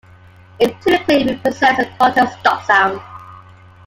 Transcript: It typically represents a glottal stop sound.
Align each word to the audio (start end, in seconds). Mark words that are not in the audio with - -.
It 0.59 0.81
typically 0.81 1.25
represents 1.27 1.79
a 1.79 1.85
glottal 1.85 2.27
stop 2.39 2.63
sound. 2.65 2.99